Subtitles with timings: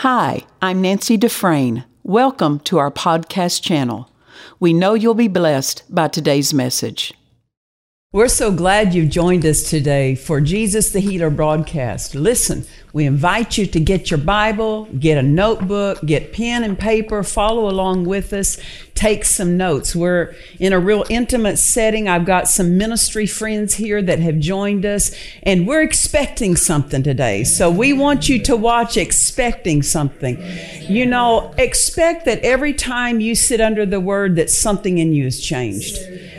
[0.00, 1.84] Hi, I'm Nancy Dufresne.
[2.02, 4.10] Welcome to our podcast channel.
[4.60, 7.14] We know you'll be blessed by today's message.
[8.12, 12.14] We're so glad you've joined us today for Jesus the Healer broadcast.
[12.14, 17.22] Listen, we invite you to get your Bible, get a notebook, get pen and paper,
[17.22, 18.56] follow along with us,
[18.94, 19.94] take some notes.
[19.94, 22.08] We're in a real intimate setting.
[22.08, 27.44] I've got some ministry friends here that have joined us, and we're expecting something today.
[27.44, 30.42] So we want you to watch expecting something.
[30.88, 35.24] You know, expect that every time you sit under the word that something in you
[35.24, 35.98] has changed.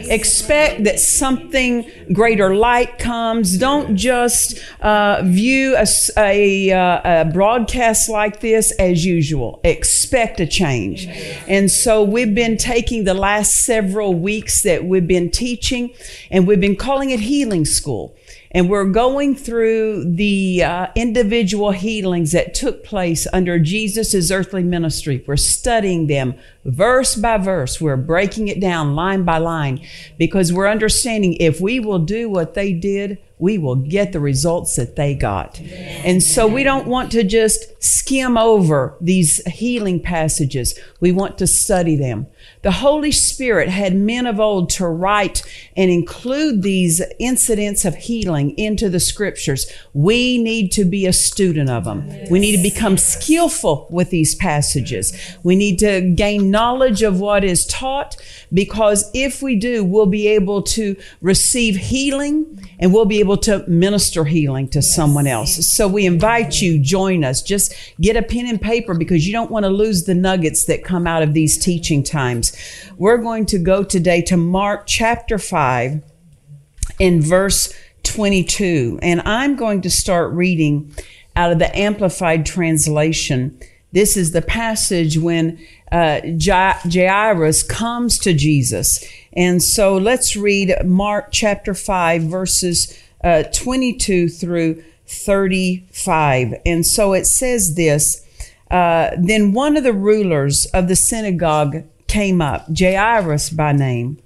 [0.09, 3.57] Expect that something greater light comes.
[3.57, 5.85] Don't just uh, view a,
[6.17, 9.59] a uh, a, broadcast like this as usual.
[9.63, 11.07] Expect a change.
[11.47, 15.93] And so we've been taking the last several weeks that we've been teaching
[16.31, 18.15] and we've been calling it Healing School.
[18.57, 25.23] And we're going through the uh, individual healings that took place under Jesus' earthly ministry.
[25.27, 26.33] We're studying them
[26.65, 27.79] verse by verse.
[27.79, 29.85] We're breaking it down line by line
[30.17, 34.75] because we're understanding if we will do what they did, we will get the results
[34.77, 35.59] that they got.
[35.59, 40.79] And so we don't want to just skim over these healing passages.
[40.99, 42.25] We want to study them.
[42.67, 45.41] The Holy Spirit had men of old to write
[45.77, 49.71] and include these incidents of healing into the scriptures.
[49.93, 52.09] We need to be a student of them.
[52.29, 55.17] We need to become skillful with these passages.
[55.43, 58.17] We need to gain knowledge of what is taught
[58.53, 63.63] because if we do, we'll be able to receive healing and we'll be able to
[63.69, 65.65] minister healing to someone else.
[65.65, 67.41] So we invite you, join us.
[67.41, 70.83] Just get a pen and paper because you don't want to lose the nuggets that
[70.83, 72.56] come out of these teaching times.
[72.97, 76.01] We're going to go today to Mark chapter 5
[76.99, 78.99] in verse 22.
[79.01, 80.93] And I'm going to start reading
[81.35, 83.59] out of the Amplified Translation.
[83.91, 85.59] This is the passage when
[85.91, 89.03] uh, Jairus comes to Jesus.
[89.33, 96.55] And so let's read Mark chapter 5, verses uh, 22 through 35.
[96.65, 98.25] And so it says this
[98.69, 104.19] uh, Then one of the rulers of the synagogue came up, Jairus by name,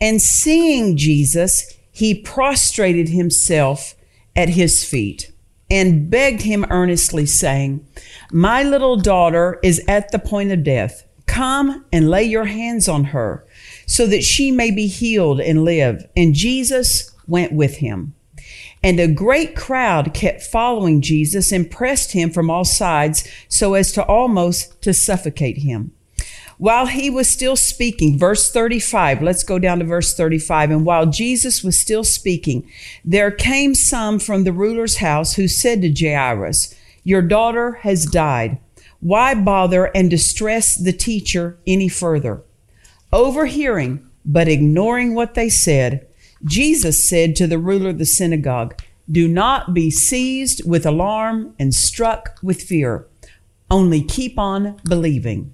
[0.00, 3.94] and seeing Jesus, he prostrated himself
[4.34, 5.32] at his feet
[5.70, 7.86] and begged him earnestly, saying,
[8.30, 11.06] My little daughter is at the point of death.
[11.26, 13.46] Come and lay your hands on her
[13.86, 16.06] so that she may be healed and live.
[16.16, 18.14] And Jesus went with him.
[18.82, 23.92] And a great crowd kept following Jesus and pressed him from all sides so as
[23.92, 25.92] to almost to suffocate him.
[26.58, 30.70] While he was still speaking, verse 35, let's go down to verse 35.
[30.70, 32.70] And while Jesus was still speaking,
[33.04, 36.74] there came some from the ruler's house who said to Jairus,
[37.04, 38.58] Your daughter has died.
[39.00, 42.42] Why bother and distress the teacher any further?
[43.12, 46.06] Overhearing, but ignoring what they said,
[46.44, 48.80] Jesus said to the ruler of the synagogue,
[49.10, 53.06] Do not be seized with alarm and struck with fear.
[53.70, 55.52] Only keep on believing.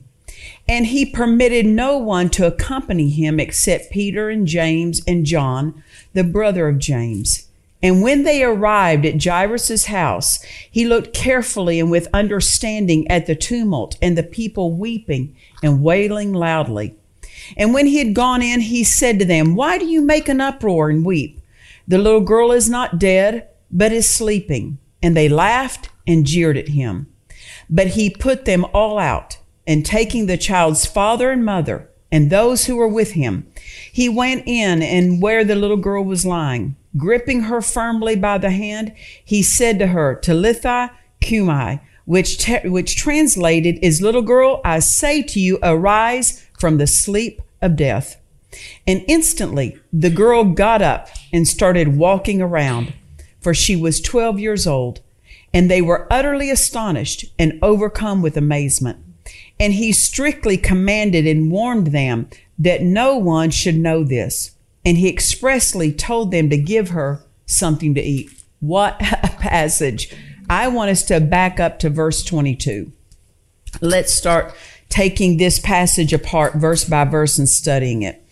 [0.68, 6.24] And he permitted no one to accompany him except Peter and James and John, the
[6.24, 7.48] brother of James.
[7.82, 13.36] And when they arrived at Jairus' house, he looked carefully and with understanding at the
[13.36, 16.96] tumult and the people weeping and wailing loudly.
[17.56, 20.40] And when he had gone in, he said to them, Why do you make an
[20.40, 21.40] uproar and weep?
[21.86, 24.78] The little girl is not dead, but is sleeping.
[25.02, 27.06] And they laughed and jeered at him.
[27.70, 29.37] But he put them all out
[29.68, 33.46] and taking the child's father and mother and those who were with him,
[33.92, 36.74] he went in and where the little girl was lying.
[36.96, 40.90] Gripping her firmly by the hand, he said to her, Talitha
[41.20, 46.86] cumi, which, te- which translated is, Little girl, I say to you, arise from the
[46.86, 48.16] sleep of death.
[48.86, 52.94] And instantly the girl got up and started walking around,
[53.42, 55.00] for she was 12 years old.
[55.52, 59.04] And they were utterly astonished and overcome with amazement.
[59.60, 62.28] And he strictly commanded and warned them
[62.58, 64.52] that no one should know this.
[64.84, 68.30] And he expressly told them to give her something to eat.
[68.60, 70.14] What a passage.
[70.50, 72.92] I want us to back up to verse 22.
[73.80, 74.54] Let's start
[74.88, 78.24] taking this passage apart verse by verse and studying it.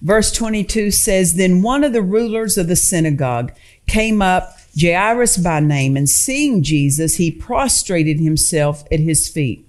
[0.00, 3.52] Verse 22 says, Then one of the rulers of the synagogue
[3.86, 9.66] came up, Jairus by name, and seeing Jesus, he prostrated himself at his feet.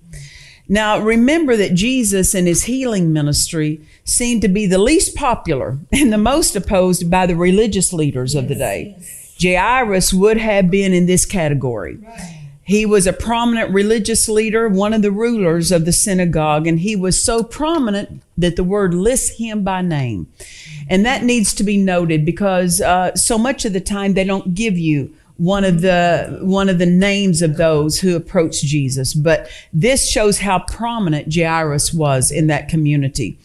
[0.67, 6.11] Now, remember that Jesus and his healing ministry seemed to be the least popular and
[6.11, 8.97] the most opposed by the religious leaders of the day.
[9.41, 11.99] Jairus would have been in this category.
[12.63, 16.95] He was a prominent religious leader, one of the rulers of the synagogue, and he
[16.95, 20.27] was so prominent that the word lists him by name.
[20.89, 24.55] And that needs to be noted because uh, so much of the time they don't
[24.55, 29.13] give you one of the one of the names of those who approached Jesus.
[29.13, 33.37] But this shows how prominent Jairus was in that community.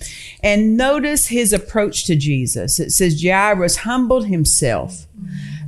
[0.42, 2.78] And notice his approach to Jesus.
[2.78, 5.06] It says Jairus humbled himself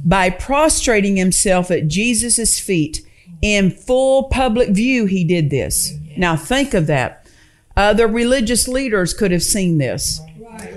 [0.05, 3.07] by prostrating himself at Jesus' feet
[3.41, 5.07] in full public view.
[5.07, 5.93] He did this.
[6.17, 7.27] Now think of that.
[7.77, 10.21] Other religious leaders could have seen this.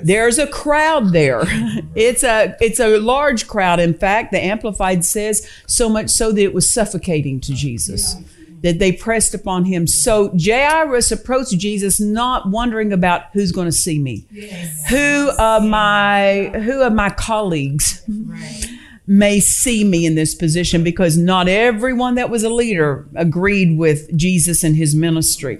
[0.03, 1.43] There's a crowd there.
[1.95, 3.79] it's a it's a large crowd.
[3.79, 8.15] In fact, the Amplified says so much so that it was suffocating to Jesus.
[8.61, 9.85] That they pressed upon him.
[9.85, 14.89] So Jairus approached Jesus, not wondering about who's going to see me, yes.
[14.89, 18.74] who of my who of my colleagues right
[19.07, 24.15] may see me in this position because not everyone that was a leader agreed with
[24.17, 25.59] Jesus and his ministry.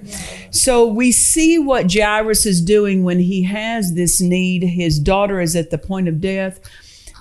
[0.50, 4.64] So we see what Jairus is doing when he has this need.
[4.64, 6.58] His daughter is at the point of death,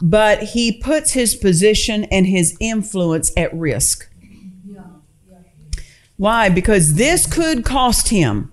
[0.01, 4.09] but he puts his position and his influence at risk.
[6.17, 6.49] Why?
[6.49, 8.51] Because this could cost him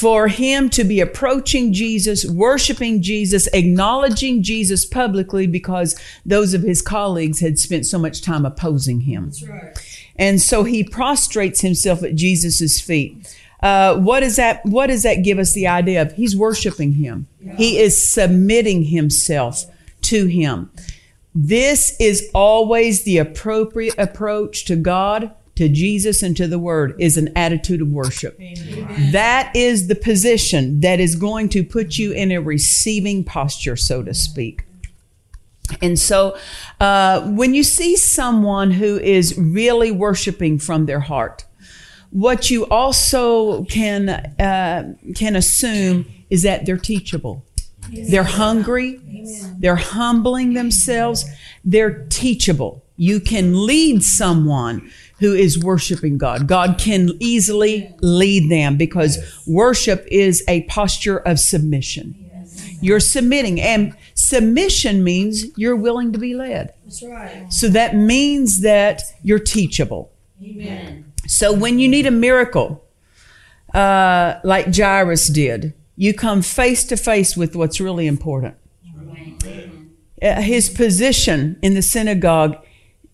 [0.00, 5.94] for him to be approaching Jesus, worshiping Jesus, acknowledging Jesus publicly because
[6.24, 9.30] those of his colleagues had spent so much time opposing him.
[9.46, 9.76] Right.
[10.16, 13.36] And so he prostrates himself at Jesus' feet.
[13.62, 17.26] Uh, what does that what does that give us the idea of he's worshiping him
[17.42, 17.54] yeah.
[17.56, 19.66] he is submitting himself
[20.00, 20.70] to him
[21.34, 27.18] this is always the appropriate approach to god to Jesus and to the Word is
[27.18, 28.40] an attitude of worship.
[28.40, 29.12] Amen.
[29.12, 34.02] That is the position that is going to put you in a receiving posture, so
[34.02, 34.64] to speak.
[35.82, 36.38] And so,
[36.80, 41.44] uh, when you see someone who is really worshiping from their heart,
[42.08, 47.44] what you also can uh, can assume is that they're teachable.
[47.92, 48.98] They're hungry.
[49.58, 51.26] They're humbling themselves.
[51.64, 52.82] They're teachable.
[52.96, 56.48] You can lead someone who is worshiping God.
[56.48, 62.16] God can easily lead them because worship is a posture of submission.
[62.80, 66.72] You're submitting, and submission means you're willing to be led.
[66.84, 67.52] That's right.
[67.52, 70.10] So that means that you're teachable.
[70.42, 71.12] Amen.
[71.26, 72.82] So when you need a miracle,
[73.74, 78.54] uh, like Jairus did, you come face to face with what's really important.
[80.22, 82.56] Uh, his position in the synagogue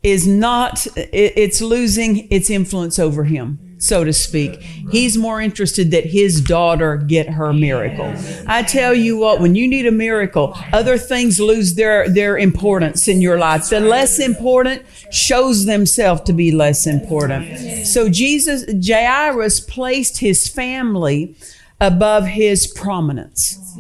[0.07, 4.55] is not, it's losing its influence over him so to speak.
[4.91, 8.13] He's more interested that his daughter get her miracle.
[8.47, 13.07] I tell you what, when you need a miracle, other things lose their, their importance
[13.07, 13.69] in your life.
[13.69, 17.87] The less important shows themselves to be less important.
[17.87, 21.37] So Jesus, Jairus placed his family
[21.81, 23.77] above his prominence.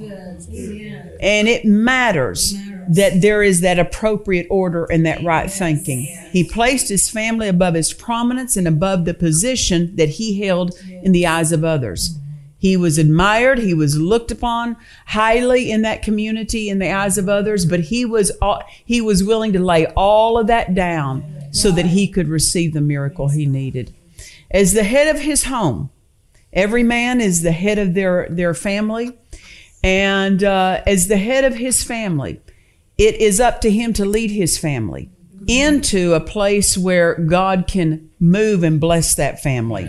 [1.21, 2.55] And it matters
[2.89, 6.05] that there is that appropriate order and that right thinking.
[6.31, 11.13] He placed his family above his prominence and above the position that he held in
[11.13, 12.19] the eyes of others.
[12.59, 14.77] He was admired, he was looked upon
[15.07, 18.33] highly in that community in the eyes of others, but he was
[18.85, 22.81] he was willing to lay all of that down so that he could receive the
[22.81, 23.95] miracle he needed.
[24.51, 25.91] As the head of his home,
[26.57, 29.17] every man is the head of their their family,
[29.85, 32.41] and uh, as the head of his family,
[32.99, 35.11] it is up to him to lead his family
[35.47, 39.89] into a place where God can move and bless that family.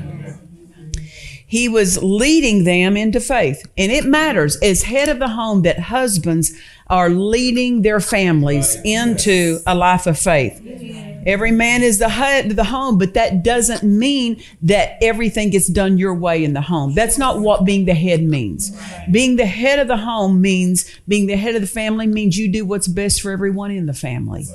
[1.50, 3.66] He was leading them into faith.
[3.78, 6.52] And it matters as head of the home that husbands
[6.88, 10.62] are leading their families into a life of faith.
[11.28, 15.68] Every man is the head of the home, but that doesn't mean that everything gets
[15.68, 16.94] done your way in the home.
[16.94, 18.72] That's not what being the head means.
[19.12, 22.50] Being the head of the home means being the head of the family means you
[22.50, 24.46] do what's best for everyone in the family.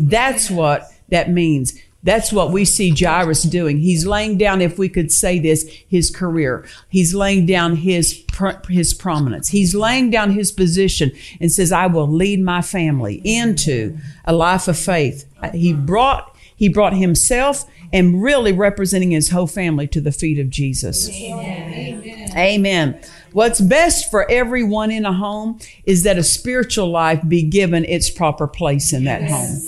[0.00, 1.74] That's what that means.
[2.06, 3.80] That's what we see Jairus doing.
[3.80, 6.64] He's laying down, if we could say this, his career.
[6.88, 8.22] He's laying down his
[8.68, 9.48] his prominence.
[9.48, 11.10] He's laying down his position
[11.40, 16.68] and says, "I will lead my family into a life of faith." He brought he
[16.68, 21.10] brought himself and really representing his whole family to the feet of Jesus.
[21.10, 22.32] Amen.
[22.36, 23.00] Amen.
[23.32, 28.10] What's best for everyone in a home is that a spiritual life be given its
[28.10, 29.60] proper place in that home.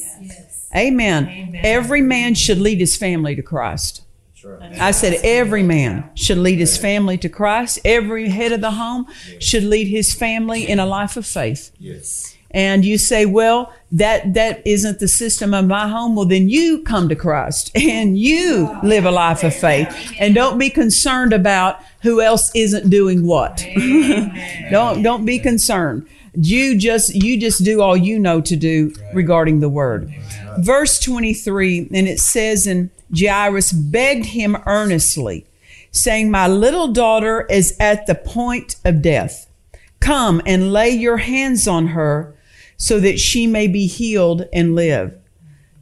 [0.75, 1.29] Amen.
[1.29, 1.61] Amen.
[1.65, 4.03] Every man should lead his family to Christ.
[4.79, 7.81] I said every man should lead his family to Christ.
[7.85, 9.07] Every head of the home
[9.41, 11.73] should lead his family in a life of faith.
[11.79, 12.35] Yes.
[12.53, 16.17] and you say, well, that, that isn't the system of my home.
[16.17, 20.57] Well, then you come to Christ and you live a life of faith and don't
[20.57, 23.67] be concerned about who else isn't doing what.
[24.71, 26.09] don't, don't be concerned.
[26.41, 30.13] You just, you just do all you know to do regarding the word.
[30.59, 35.47] Verse 23, and it says, and Jairus begged him earnestly,
[35.91, 39.51] saying, my little daughter is at the point of death.
[39.99, 42.37] Come and lay your hands on her
[42.77, 45.19] so that she may be healed and live.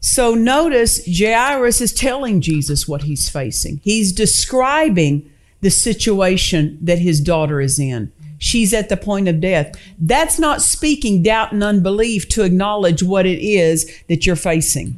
[0.00, 3.80] So notice Jairus is telling Jesus what he's facing.
[3.82, 8.12] He's describing the situation that his daughter is in.
[8.38, 9.74] She's at the point of death.
[9.98, 14.96] That's not speaking doubt and unbelief to acknowledge what it is that you're facing.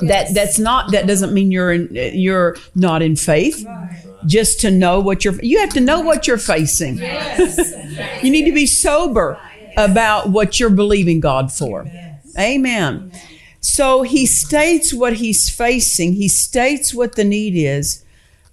[0.00, 3.66] That that's not that doesn't mean you're in, you're not in faith.
[4.26, 6.98] Just to know what you're you have to know what you're facing.
[6.98, 9.40] you need to be sober
[9.76, 11.86] about what you're believing God for.
[12.38, 13.12] Amen.
[13.60, 16.14] So he states what he's facing.
[16.14, 18.04] He states what the need is.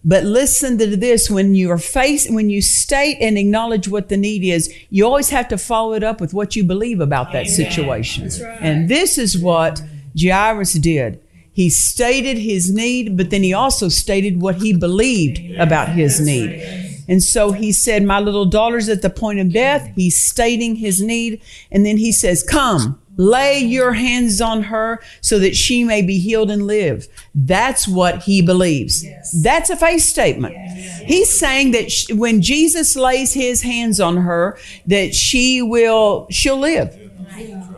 [0.08, 4.18] But listen to this when you are faced, when you state and acknowledge what the
[4.18, 7.48] need is, you always have to follow it up with what you believe about that
[7.48, 8.26] situation.
[8.26, 8.58] Right.
[8.62, 9.82] And this is what
[10.20, 11.20] Jairus did.
[11.52, 16.62] He stated his need, but then he also stated what he believed about his need.
[17.08, 19.90] And so he said, My little daughter's at the point of death.
[19.96, 21.42] He's stating his need.
[21.72, 26.18] And then he says, Come, lay your hands on her so that she may be
[26.20, 27.08] healed and live.
[27.34, 29.04] That's what he believes.
[29.04, 29.42] Yes.
[29.44, 30.54] That's a faith statement.
[30.54, 31.02] Yes.
[31.06, 34.58] He's saying that she, when Jesus lays his hands on her,
[34.88, 36.98] that she will, she'll live,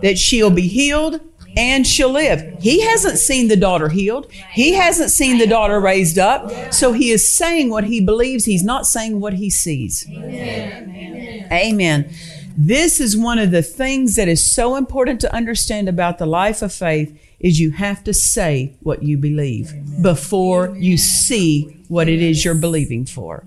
[0.01, 1.21] that she'll be healed
[1.57, 2.61] and she'll live.
[2.61, 4.31] He hasn't seen the daughter healed.
[4.51, 6.71] He hasn't seen the daughter raised up.
[6.71, 8.45] So he is saying what he believes.
[8.45, 10.07] He's not saying what he sees.
[10.07, 11.47] Amen.
[11.51, 12.13] Amen.
[12.59, 16.63] This is one of the things that is so important to understand about the life
[16.63, 19.71] of faith is you have to say what you believe
[20.01, 23.45] before you see what it is you're believing for.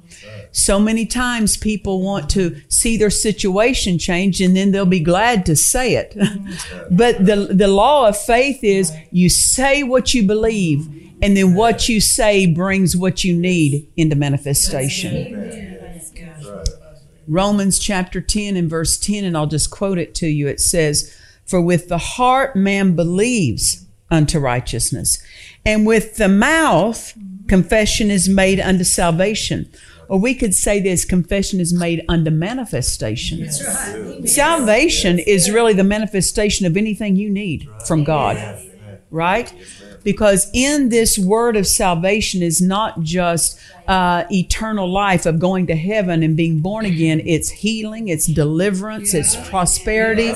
[0.52, 5.44] So many times people want to see their situation change and then they'll be glad
[5.46, 6.16] to say it.
[6.90, 10.86] but the, the law of faith is you say what you believe
[11.20, 15.39] and then what you say brings what you need into manifestation.
[17.30, 20.48] Romans chapter 10 and verse 10, and I'll just quote it to you.
[20.48, 25.22] It says, For with the heart man believes unto righteousness,
[25.64, 29.70] and with the mouth confession is made unto salvation.
[30.08, 33.42] Or we could say this confession is made unto manifestation.
[33.42, 34.28] Right.
[34.28, 38.36] Salvation is really the manifestation of anything you need from God.
[39.12, 39.54] Right?
[40.02, 45.76] Because in this word of salvation is not just uh, eternal life of going to
[45.76, 47.20] heaven and being born again.
[47.24, 50.32] It's healing, it's deliverance, it's prosperity.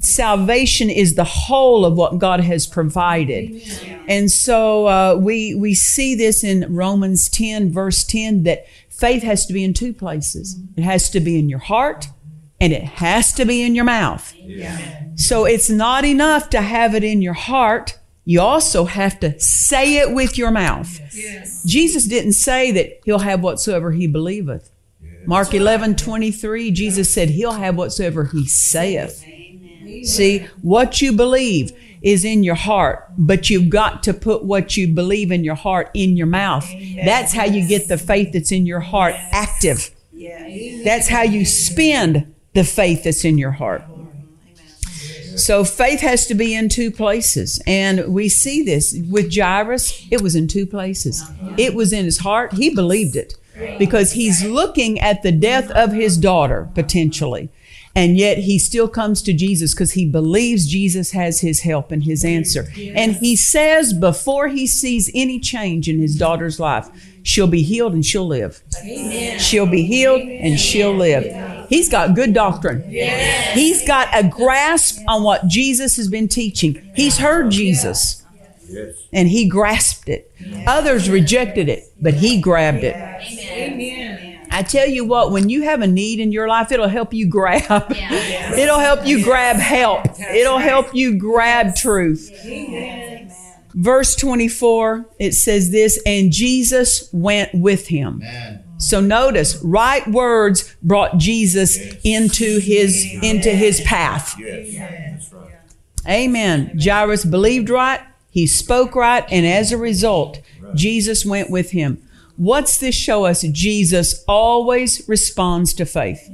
[0.00, 3.62] Salvation is the whole of what God has provided.
[4.08, 9.46] And so uh, we, we see this in Romans 10, verse 10, that faith has
[9.46, 12.08] to be in two places it has to be in your heart
[12.60, 14.32] and it has to be in your mouth.
[15.16, 19.96] So it's not enough to have it in your heart you also have to say
[19.96, 21.00] it with your mouth.
[21.14, 21.64] Yes.
[21.64, 24.70] Jesus didn't say that he'll have whatsoever he believeth.
[25.26, 29.24] Mark 11, 23, Jesus said he'll have whatsoever he saith.
[29.24, 30.04] Amen.
[30.04, 34.88] See, what you believe is in your heart, but you've got to put what you
[34.88, 36.68] believe in your heart in your mouth.
[37.04, 39.90] That's how you get the faith that's in your heart active.
[40.84, 43.84] That's how you spend the faith that's in your heart.
[45.36, 47.60] So faith has to be in two places.
[47.66, 51.22] And we see this with Jairus, it was in two places.
[51.22, 51.54] Uh-huh.
[51.58, 52.54] It was in his heart.
[52.54, 53.34] He believed it
[53.78, 57.50] because he's looking at the death of his daughter potentially.
[57.94, 62.02] And yet he still comes to Jesus because he believes Jesus has his help and
[62.02, 62.68] his answer.
[62.94, 66.88] And he says before he sees any change in his daughter's life,
[67.22, 68.62] she'll be healed and she'll live.
[68.82, 69.38] Amen.
[69.38, 71.24] She'll be healed and she'll live.
[71.72, 72.84] He's got good doctrine.
[72.86, 73.54] Yes.
[73.54, 76.92] He's got a grasp on what Jesus has been teaching.
[76.94, 78.22] He's heard Jesus.
[78.68, 78.94] Yes.
[79.10, 80.30] And he grasped it.
[80.38, 80.68] Yes.
[80.68, 82.94] Others rejected it, but he grabbed it.
[82.94, 84.46] Amen.
[84.50, 87.26] I tell you what, when you have a need in your life, it'll help you
[87.26, 87.62] grab.
[87.70, 88.54] Yeah.
[88.54, 90.04] it'll help you grab help.
[90.20, 92.30] It'll help you grab truth.
[93.72, 98.20] Verse 24, it says this, and Jesus went with him.
[98.22, 98.61] Amen.
[98.82, 104.34] So notice, right words brought Jesus into his into his path.
[106.08, 106.76] Amen.
[106.82, 110.40] Jairus believed right, he spoke right, and as a result,
[110.74, 112.02] Jesus went with him.
[112.36, 113.42] What's this show us?
[113.42, 116.28] Jesus always responds to faith.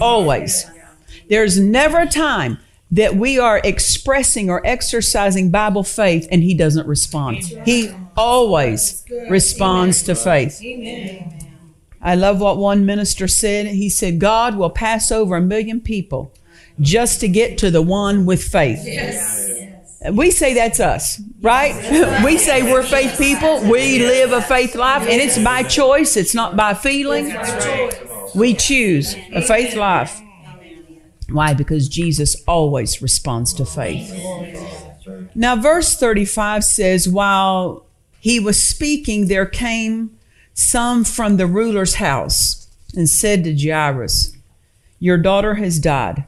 [0.00, 0.66] Always.
[1.28, 2.58] There's never a time
[2.90, 7.44] that we are expressing or exercising Bible faith and he doesn't respond.
[7.64, 10.60] He always responds to faith.
[12.02, 13.66] I love what one minister said.
[13.66, 16.32] He said, God will pass over a million people
[16.80, 18.80] just to get to the one with faith.
[18.84, 19.48] Yes.
[20.12, 21.74] We say that's us, right?
[22.24, 23.60] we say we're faith people.
[23.70, 27.36] We live a faith life, and it's by choice, it's not by feeling.
[28.34, 30.18] We choose a faith life.
[31.28, 31.52] Why?
[31.52, 34.10] Because Jesus always responds to faith.
[35.34, 37.84] Now, verse 35 says, While
[38.20, 40.18] he was speaking, there came
[40.60, 44.36] some from the ruler's house and said to Jairus,
[44.98, 46.24] Your daughter has died.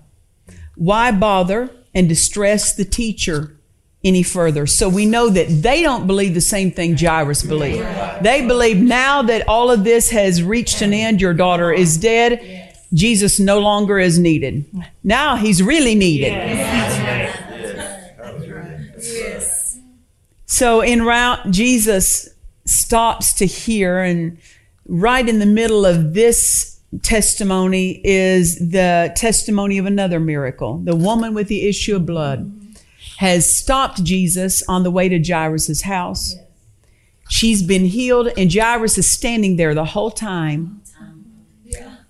[0.75, 3.57] Why bother and distress the teacher
[4.03, 4.67] any further?
[4.67, 7.87] So we know that they don't believe the same thing Jairus believed.
[8.23, 12.73] They believe now that all of this has reached an end, your daughter is dead
[12.93, 14.67] Jesus no longer is needed.
[15.03, 16.33] Now he's really needed.
[16.33, 17.39] Yes.
[20.45, 22.29] So in route, Jesus
[22.65, 24.39] stops to hear, and
[24.87, 30.79] right in the middle of this testimony is the testimony of another miracle.
[30.79, 32.53] The woman with the issue of blood
[33.19, 36.37] has stopped Jesus on the way to Jairus' house.
[37.29, 40.83] She's been healed, and Jairus is standing there the whole time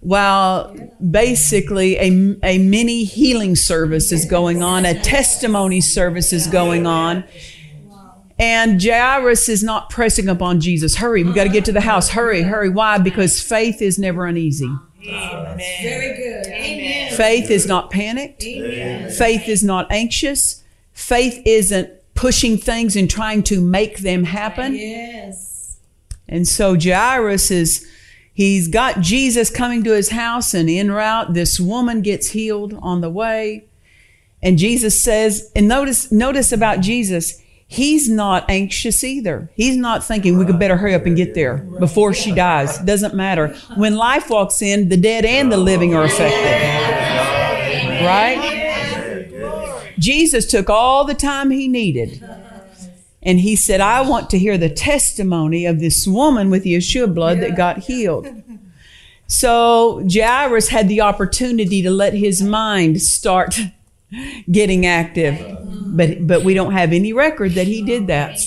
[0.03, 0.77] while
[1.11, 7.23] basically a, a mini healing service is going on, a testimony service is going on.
[8.39, 10.97] And Jairus is not pressing upon Jesus.
[10.97, 12.11] Hurry, we got to get to the house.
[12.11, 12.69] Hurry, hurry.
[12.69, 12.99] Why?
[12.99, 14.71] Because faith is never uneasy.
[15.07, 15.59] Amen.
[15.83, 16.47] Very good.
[16.47, 17.17] Amen.
[17.17, 18.43] Faith is not panicked.
[18.45, 19.11] Amen.
[19.11, 20.63] Faith is not anxious.
[20.93, 24.75] Faith isn't pushing things and trying to make them happen.
[24.75, 25.79] Yes.
[26.29, 27.89] And so Jairus is
[28.35, 33.03] He's got Jesus coming to his house, and en route, this woman gets healed on
[33.03, 33.67] the way.
[34.43, 37.42] And Jesus says, and notice, notice about Jesus,
[37.73, 39.51] he's not anxious either.
[39.55, 42.77] He's not thinking we could better hurry up and get there before she dies.
[42.79, 43.57] Doesn't matter.
[43.77, 46.37] When life walks in, the dead and the living are affected.
[48.05, 49.95] Right?
[49.99, 52.23] Jesus took all the time he needed
[53.23, 57.15] and he said, I want to hear the testimony of this woman with the of
[57.15, 58.29] blood that got healed.
[59.29, 63.59] So Jairus had the opportunity to let his mind start
[64.51, 65.59] getting active.
[65.95, 68.39] But, but we don't have any record that he did that.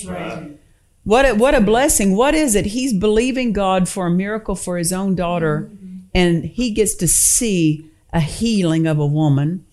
[1.04, 2.16] What a, what a blessing.
[2.16, 2.66] What is it?
[2.66, 5.70] He's believing God for a miracle for his own daughter,
[6.14, 9.64] and he gets to see a healing of a woman.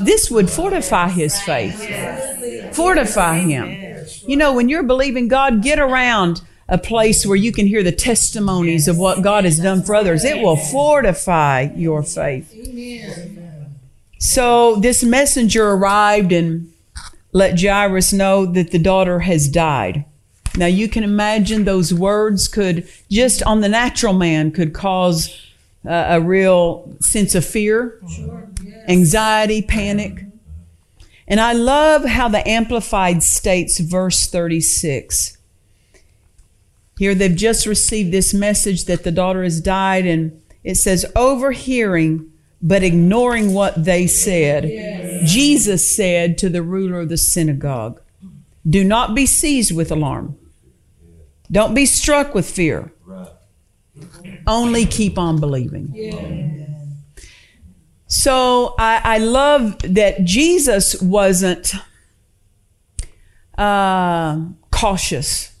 [0.00, 1.80] This would fortify his faith
[2.76, 4.06] fortify him.
[4.26, 7.92] You know, when you're believing God, get around a place where you can hear the
[7.92, 10.24] testimonies of what God has done for others.
[10.24, 12.52] It will fortify your faith.
[14.18, 16.72] So this messenger arrived and
[17.32, 20.04] let Jairus know that the daughter has died.
[20.56, 25.46] Now you can imagine those words could just on the natural man could cause
[25.86, 28.00] uh, a real sense of fear,
[28.88, 30.24] anxiety, panic.
[31.28, 35.36] And I love how the Amplified states verse 36.
[36.98, 42.32] Here they've just received this message that the daughter has died, and it says, overhearing
[42.62, 44.64] but ignoring what they said.
[44.64, 45.30] Yes.
[45.30, 48.00] Jesus said to the ruler of the synagogue,
[48.68, 50.36] Do not be seized with alarm.
[51.50, 52.92] Don't be struck with fear.
[53.04, 53.28] Right.
[54.46, 55.92] Only keep on believing.
[58.08, 61.74] So I, I love that Jesus wasn't
[63.58, 64.40] uh,
[64.70, 65.55] cautious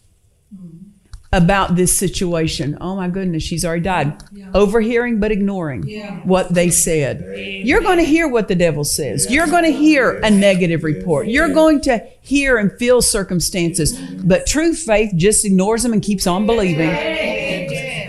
[1.36, 2.78] about this situation.
[2.80, 4.22] Oh my goodness, she's already died.
[4.32, 4.50] Yeah.
[4.54, 6.20] Overhearing but ignoring yeah.
[6.20, 7.20] what they said.
[7.36, 9.30] You're going to hear what the devil says.
[9.30, 11.28] You're going to hear a negative report.
[11.28, 14.00] You're going to hear and feel circumstances.
[14.24, 16.88] But true faith just ignores them and keeps on believing.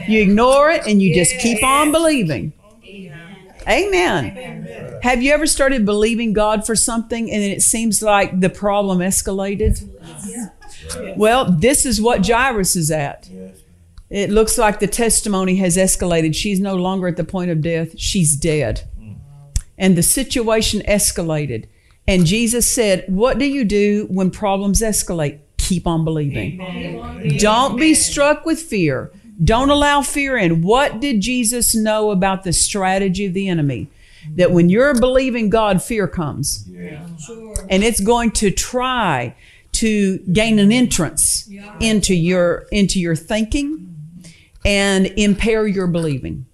[0.09, 2.53] You ignore it and you just keep on believing.
[3.67, 4.25] Amen.
[4.37, 4.99] Amen.
[5.03, 9.83] Have you ever started believing God for something and it seems like the problem escalated?
[10.95, 11.17] Yes.
[11.17, 13.29] Well, this is what Jairus is at.
[14.09, 16.33] It looks like the testimony has escalated.
[16.33, 18.87] She's no longer at the point of death, she's dead.
[18.97, 19.13] Hmm.
[19.77, 21.65] And the situation escalated.
[22.07, 25.39] And Jesus said, What do you do when problems escalate?
[25.57, 26.61] Keep on believing.
[26.61, 27.37] Amen.
[27.37, 29.11] Don't be struck with fear.
[29.43, 30.61] Don't allow fear in.
[30.61, 33.89] What did Jesus know about the strategy of the enemy?
[34.35, 36.65] That when you're believing God, fear comes.
[36.69, 37.05] Yeah.
[37.69, 39.35] And it's going to try
[39.77, 43.95] to gain an entrance into your into your thinking
[44.65, 46.45] and impair your believing.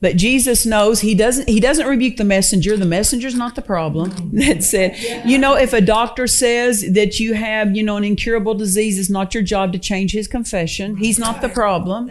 [0.00, 2.76] But Jesus knows he doesn't he doesn't rebuke the messenger.
[2.76, 4.10] The messenger's not the problem.
[4.42, 8.54] That said, you know, if a doctor says that you have, you know, an incurable
[8.54, 10.96] disease, it's not your job to change his confession.
[10.96, 12.10] He's not the problem.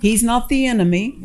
[0.00, 1.18] He's not the enemy.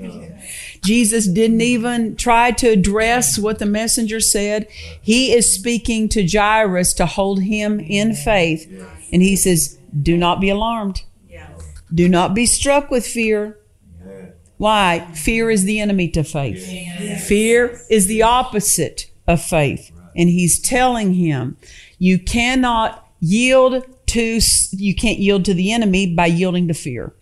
[0.81, 4.67] Jesus didn't even try to address what the messenger said.
[5.01, 8.67] He is speaking to Jairus to hold him in faith.
[9.11, 11.03] And he says, Do not be alarmed.
[11.93, 13.59] Do not be struck with fear.
[14.57, 15.07] Why?
[15.13, 16.65] Fear is the enemy to faith.
[17.27, 19.91] Fear is the opposite of faith.
[20.15, 21.57] And he's telling him,
[21.97, 24.39] you cannot yield to
[24.71, 27.13] you can't yield to the enemy by yielding to fear.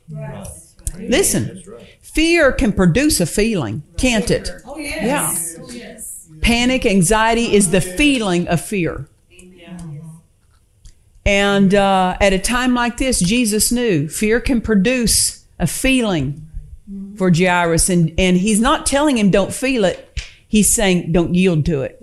[1.10, 1.64] Listen.
[2.02, 4.50] Fear can produce a feeling, can't it?
[4.66, 5.58] Oh yes.
[5.72, 6.00] Yeah.
[6.42, 9.08] Panic, anxiety is the feeling of fear.
[11.26, 16.48] And uh, at a time like this, Jesus knew fear can produce a feeling
[17.16, 17.90] for Jairus.
[17.90, 20.08] And, and he's not telling him, don't feel it.
[20.48, 21.98] He's saying, don't yield to it.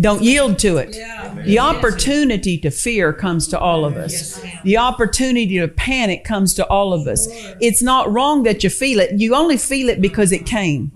[0.00, 0.96] Don't yield to it.
[1.44, 4.40] The opportunity to fear comes to all of us.
[4.64, 7.28] The opportunity to panic comes to all of us.
[7.60, 9.20] It's not wrong that you feel it.
[9.20, 10.92] You only feel it because it came.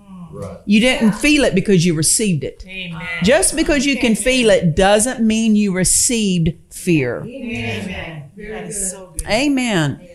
[0.64, 2.64] You didn't feel it because you received it.
[2.66, 3.00] Amen.
[3.22, 7.22] Just because you can feel it doesn't mean you received fear.
[7.24, 8.30] Amen.
[8.36, 9.28] That is so good.
[9.28, 10.08] Amen.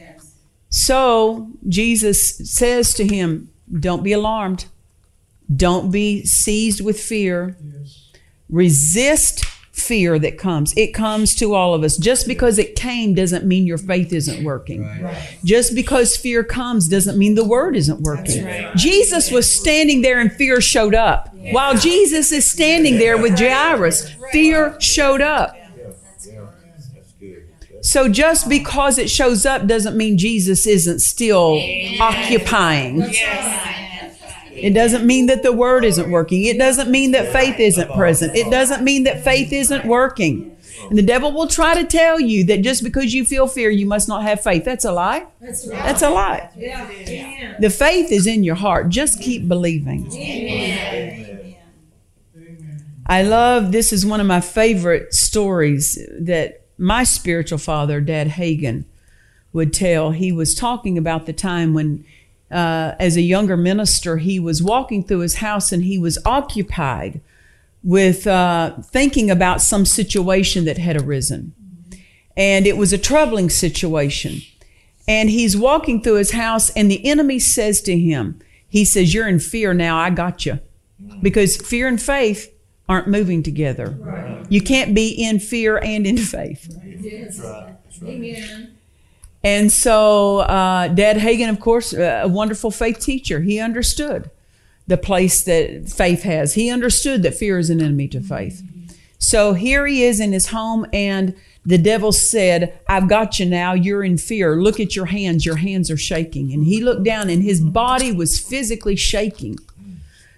[0.70, 3.50] So Jesus says to him,
[3.80, 4.66] Don't be alarmed.
[5.54, 7.58] Don't be seized with fear.
[8.50, 10.74] Resist fear that comes.
[10.76, 11.98] It comes to all of us.
[11.98, 14.88] Just because it came doesn't mean your faith isn't working.
[15.44, 18.46] Just because fear comes doesn't mean the word isn't working.
[18.76, 21.34] Jesus was standing there and fear showed up.
[21.52, 25.56] While Jesus is standing there with Jairus, fear showed up.
[27.82, 31.62] So just because it shows up doesn't mean Jesus isn't still
[32.02, 33.14] occupying.
[34.62, 36.44] It doesn't mean that the word isn't working.
[36.44, 38.36] It doesn't mean that faith isn't present.
[38.36, 40.56] It doesn't mean that faith isn't working.
[40.90, 43.86] And the devil will try to tell you that just because you feel fear, you
[43.86, 44.64] must not have faith.
[44.66, 45.28] That's a lie.
[45.42, 45.84] That's right.
[45.84, 46.50] That's a lie.
[46.56, 47.58] Yeah.
[47.60, 48.90] The faith is in your heart.
[48.90, 50.12] Just keep believing.
[50.14, 51.56] Amen.
[53.06, 58.86] I love this is one of my favorite stories that my spiritual father, Dad Hagin,
[59.52, 60.12] would tell.
[60.12, 62.06] He was talking about the time when,
[62.52, 67.22] uh, as a younger minister, he was walking through his house and he was occupied
[67.84, 71.54] with uh, thinking about some situation that had arisen.
[72.36, 74.42] And it was a troubling situation.
[75.08, 79.28] And he's walking through his house, and the enemy says to him, He says, You're
[79.28, 80.60] in fear now, I got you.
[81.22, 82.54] Because fear and faith
[82.88, 84.46] aren't moving together.
[84.50, 86.68] You can't be in fear and in faith.
[86.84, 87.40] Yes.
[88.04, 88.78] Amen.
[89.44, 94.30] And so, uh, Dad Hagin, of course, uh, a wonderful faith teacher, he understood
[94.88, 96.56] the place that faith has.
[96.56, 98.64] He understood that fear is an enemy to faith.
[99.18, 103.74] So here he is in his home, and the devil said, I've got you now.
[103.74, 104.56] You're in fear.
[104.56, 105.46] Look at your hands.
[105.46, 106.52] Your hands are shaking.
[106.52, 109.58] And he looked down, and his body was physically shaking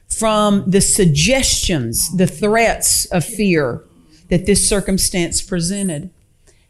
[0.10, 3.84] from the suggestions, the threats of fear
[4.30, 6.10] that this circumstance presented.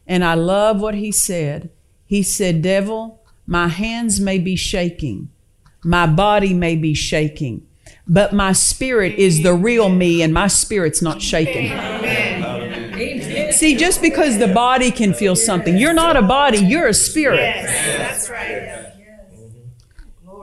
[0.06, 1.70] And I love what he said.
[2.12, 5.30] He said, Devil, my hands may be shaking,
[5.82, 7.66] my body may be shaking,
[8.06, 11.70] but my spirit is the real me, and my spirit's not shaking.
[13.52, 17.40] See, just because the body can feel something, you're not a body, you're a spirit.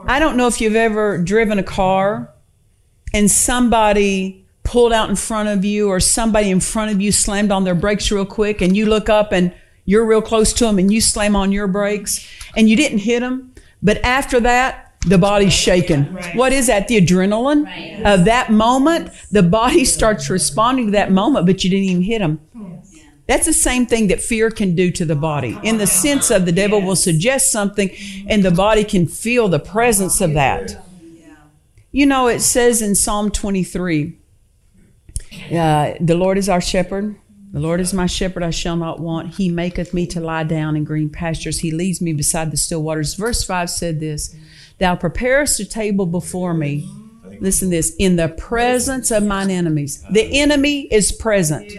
[0.08, 2.34] I don't know if you've ever driven a car
[3.14, 7.52] and somebody pulled out in front of you or somebody in front of you slammed
[7.52, 9.54] on their brakes real quick and you look up and
[9.90, 12.24] you're real close to them and you slam on your brakes
[12.56, 13.52] and you didn't hit them.
[13.82, 16.04] But after that, the body's shaking.
[16.36, 16.86] What is that?
[16.86, 19.10] The adrenaline of that moment.
[19.32, 22.40] The body starts responding to that moment, but you didn't even hit them.
[23.26, 25.58] That's the same thing that fear can do to the body.
[25.64, 27.90] In the sense of the devil will suggest something
[28.28, 30.86] and the body can feel the presence of that.
[31.90, 34.16] You know, it says in Psalm 23
[35.52, 37.16] uh, The Lord is our shepherd.
[37.52, 39.34] The Lord is my shepherd, I shall not want.
[39.34, 41.60] He maketh me to lie down in green pastures.
[41.60, 43.14] He leads me beside the still waters.
[43.14, 44.34] Verse 5 said this
[44.78, 46.88] Thou preparest a table before me.
[47.40, 50.04] Listen this in the presence of mine enemies.
[50.12, 51.72] The enemy is present.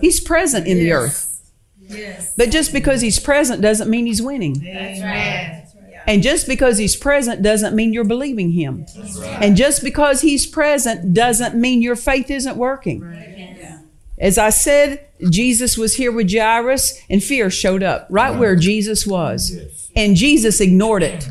[0.00, 1.52] He's present in the earth.
[1.78, 2.34] Yes.
[2.36, 4.54] But just because he's present doesn't mean he's winning.
[4.62, 5.64] That's right.
[6.06, 8.86] And just because he's present doesn't mean you're believing him.
[9.26, 13.02] And just because he's present doesn't mean your faith isn't working.
[14.20, 19.06] As I said, Jesus was here with Jairus and fear showed up right where Jesus
[19.06, 19.56] was.
[19.94, 21.28] And Jesus ignored it.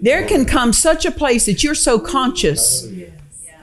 [0.00, 2.88] There can come such a place that you're so conscious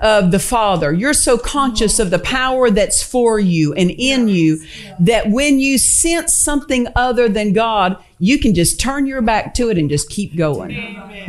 [0.02, 4.64] of the Father, you're so conscious of the power that's for you and in you
[5.00, 9.70] that when you sense something other than God, you can just turn your back to
[9.70, 10.72] it and just keep going.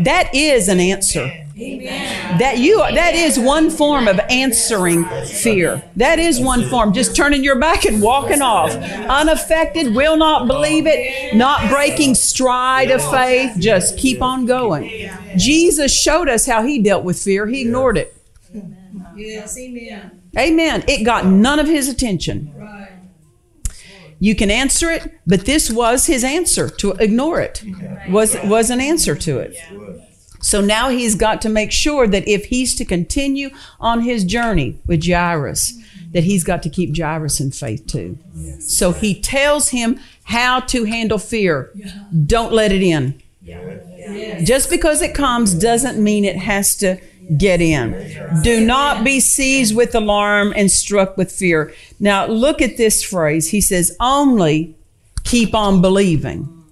[0.04, 1.32] That is an answer.
[1.60, 5.82] That you that is one form of answering fear.
[5.96, 6.94] That is one form.
[6.94, 8.74] Just turning your back and walking off.
[8.74, 15.10] Unaffected, will not believe it, not breaking stride of faith, just keep on going.
[15.36, 17.46] Jesus showed us how he dealt with fear.
[17.46, 18.16] He ignored it.
[19.14, 20.22] Yes, amen.
[20.38, 20.84] Amen.
[20.88, 22.54] It got none of his attention.
[22.56, 22.88] Right.
[24.18, 27.62] You can answer it, but this was his answer to ignore it.
[28.08, 29.56] Was was an answer to it.
[30.40, 34.78] So now he's got to make sure that if he's to continue on his journey
[34.86, 35.74] with Jairus,
[36.12, 38.18] that he's got to keep Jairus in faith too.
[38.58, 41.70] So he tells him how to handle fear.
[42.26, 43.20] Don't let it in.
[44.44, 46.98] Just because it comes doesn't mean it has to
[47.36, 48.42] get in.
[48.42, 51.72] Do not be seized with alarm and struck with fear.
[52.00, 53.50] Now, look at this phrase.
[53.50, 54.74] He says, only
[55.22, 56.64] keep on believing.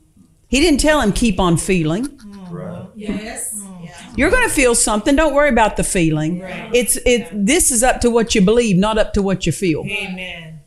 [0.49, 2.09] He didn't tell him keep on feeling.
[2.99, 3.55] Yes.
[3.57, 4.19] Mm.
[4.19, 5.15] You're going to feel something.
[5.15, 6.41] Don't worry about the feeling.
[6.75, 7.29] It's it.
[7.33, 9.85] This is up to what you believe, not up to what you feel.
[9.87, 10.61] Amen.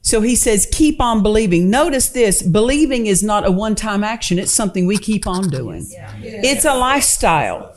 [0.00, 1.70] So he says, keep on believing.
[1.70, 4.38] Notice this: believing is not a one-time action.
[4.40, 5.86] It's something we keep on doing.
[5.88, 7.72] It's a lifestyle.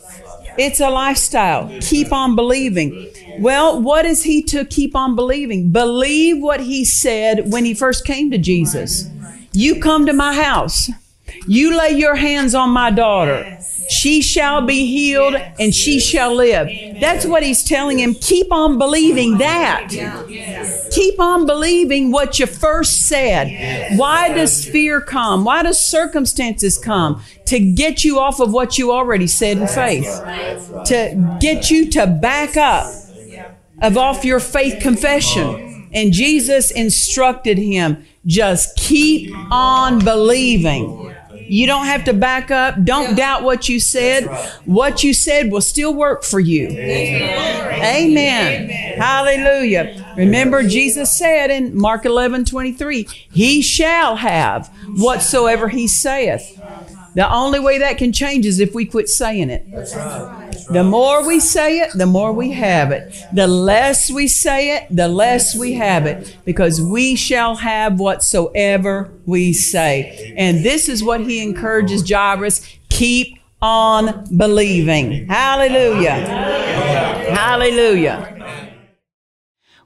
[0.58, 1.70] It's a lifestyle.
[1.82, 3.12] Keep on believing.
[3.38, 5.70] Well, what is he to keep on believing?
[5.70, 9.08] Believe what he said when he first came to Jesus.
[9.52, 10.90] You come to my house.
[11.46, 13.58] You lay your hands on my daughter.
[13.88, 16.68] She shall be healed and she shall live.
[17.00, 18.14] That's what he's telling him.
[18.14, 19.88] Keep on believing that.
[20.90, 23.96] Keep on believing what you first said.
[23.96, 25.44] Why does fear come?
[25.44, 27.22] Why does circumstances come?
[27.46, 30.06] To get you off of what you already said in faith.
[30.86, 32.92] To get you to back up
[33.82, 35.88] of off your faith confession.
[35.92, 41.14] And Jesus instructed him, just keep on believing.
[41.48, 42.82] You don't have to back up.
[42.84, 44.24] Don't doubt what you said.
[44.64, 46.68] What you said will still work for you.
[46.70, 48.68] Amen.
[48.98, 50.14] Hallelujah.
[50.16, 56.60] Remember, Jesus said in Mark 11 23, He shall have whatsoever He saith.
[57.14, 59.66] The only way that can change is if we quit saying it.
[60.70, 63.14] The more we say it, the more we have it.
[63.32, 69.10] The less we say it, the less we have it, because we shall have whatsoever
[69.26, 70.34] we say.
[70.36, 75.26] And this is what he encourages Jairus keep on believing.
[75.26, 76.14] Hallelujah.
[77.30, 78.32] Hallelujah.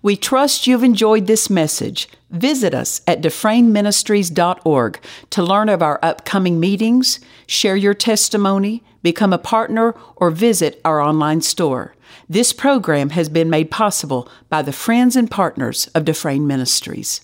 [0.03, 2.09] We trust you've enjoyed this message.
[2.31, 9.39] Visit us at dufresneministries.org to learn of our upcoming meetings, share your testimony, become a
[9.39, 11.95] partner, or visit our online store.
[12.29, 17.21] This program has been made possible by the friends and partners of Dufresne Ministries.